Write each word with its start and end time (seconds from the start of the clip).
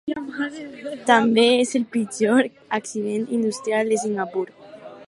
També 1.09 1.43
és 1.65 1.75
el 1.81 1.85
pitjor 1.97 2.51
accident 2.81 3.31
industrial 3.39 3.95
de 3.95 4.03
Singapur. 4.07 4.49